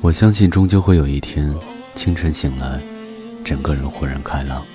[0.00, 1.54] 我相信，终究会有一天，
[1.94, 2.80] 清晨醒来，
[3.44, 4.66] 整个人豁然开朗，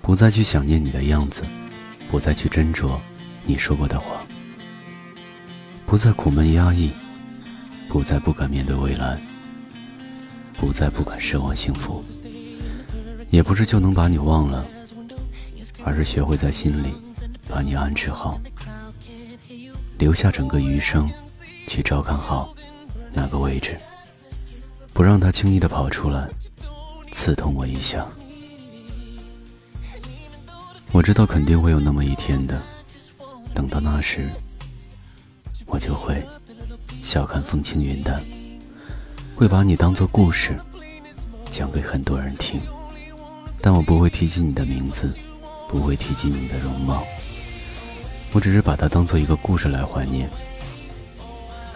[0.00, 1.42] 不再去想念你的样子，
[2.10, 2.98] 不再去斟酌
[3.44, 4.24] 你说过的话，
[5.86, 6.90] 不再苦闷压抑，
[7.88, 9.18] 不再不敢面对未来，
[10.58, 12.04] 不再不敢奢望幸福。
[13.30, 14.66] 也不是就能把你忘了，
[15.84, 16.92] 而是学会在心里
[17.48, 18.38] 把你安置好，
[19.96, 21.10] 留下整个余生，
[21.72, 22.54] 去照看好
[23.14, 23.78] 那个位置。
[24.92, 26.28] 不让他轻易的跑出来，
[27.12, 28.06] 刺痛我一下。
[30.90, 32.60] 我知道肯定会有那么一天的，
[33.54, 34.28] 等到那时，
[35.64, 36.22] 我就会
[37.02, 38.22] 笑看风轻云淡，
[39.34, 40.54] 会把你当做故事
[41.50, 42.60] 讲给很多人听。
[43.62, 45.16] 但我不会提及你的名字，
[45.70, 47.02] 不会提及你的容貌，
[48.32, 50.28] 我只是把它当做一个故事来怀念，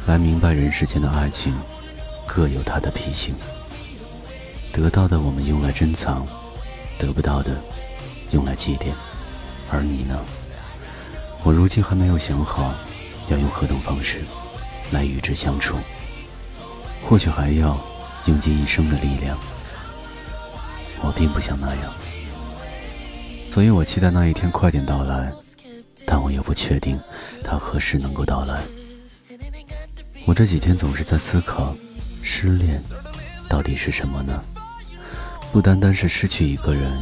[0.07, 1.55] 来明白人世间的爱情。
[2.29, 3.35] 各有它的脾性，
[4.73, 6.27] 得到的我们用来珍藏，
[6.99, 7.57] 得不到的
[8.33, 8.93] 用来祭奠。
[9.71, 10.19] 而你呢？
[11.45, 12.75] 我如今还没有想好
[13.31, 14.23] 要用何等方式
[14.91, 15.77] 来与之相处，
[17.09, 17.79] 或许还要
[18.27, 19.39] 用尽一生的力量。
[21.01, 21.93] 我并不想那样，
[23.51, 25.33] 所以我期待那一天快点到来，
[26.05, 27.01] 但我又不确定
[27.43, 28.61] 它何时能够到来。
[30.27, 31.75] 我这几天总是在思考。
[32.29, 32.83] 失恋
[33.49, 34.43] 到底是什么呢？
[35.53, 36.93] 不单单是失去一个人，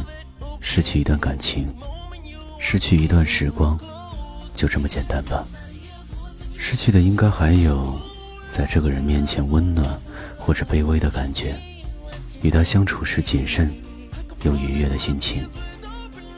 [0.61, 1.67] 失去一段感情，
[2.59, 3.75] 失去一段时光，
[4.53, 5.43] 就这么简单吧。
[6.59, 7.99] 失去的应该还有，
[8.51, 9.99] 在这个人面前温暖
[10.37, 11.55] 或者卑微的感觉，
[12.43, 13.73] 与他相处时谨慎
[14.43, 15.43] 又愉悦的心情，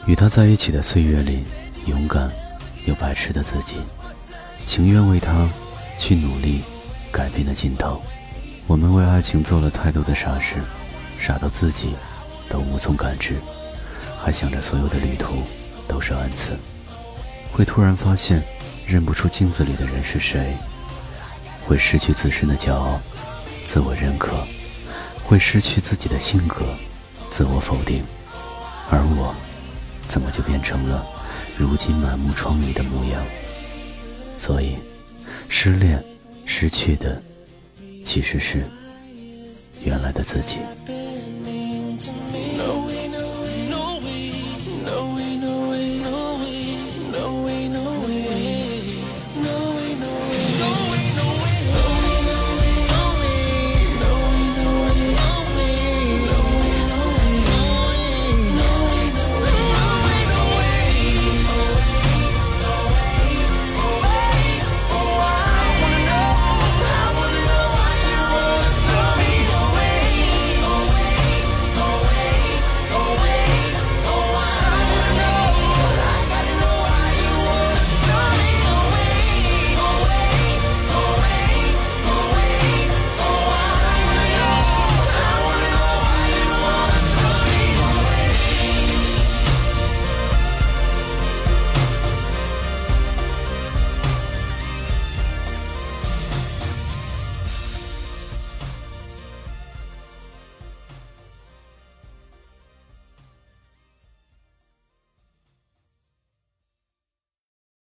[0.05, 1.43] 与他在一起的岁月里
[1.87, 2.31] 勇敢
[2.85, 3.75] 又白痴的自己，
[4.65, 5.45] 情愿为他
[5.99, 6.61] 去努力
[7.45, 8.01] 的尽头。
[8.65, 10.55] 我们为爱情做了太多的傻事，
[11.17, 11.95] 傻到自己
[12.49, 13.35] 都无从感知，
[14.21, 15.43] 还想着所有的旅途
[15.87, 16.57] 都是恩赐。
[17.51, 18.43] 会突然发现
[18.85, 20.55] 认不出镜子里的人是谁，
[21.65, 22.99] 会失去自身的骄傲、
[23.65, 24.45] 自我认可，
[25.23, 26.65] 会失去自己的性格、
[27.31, 28.03] 自我否定。
[28.89, 29.33] 而我，
[30.07, 31.05] 怎么就变成了
[31.57, 33.21] 如今满目疮痍的模样？
[34.37, 34.77] 所以，
[35.49, 36.03] 失恋，
[36.59, 37.21] 失去的。
[38.03, 38.63] 其实是
[39.83, 40.57] 原来的自己。